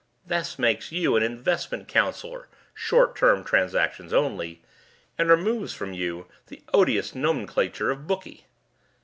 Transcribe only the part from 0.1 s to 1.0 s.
This makes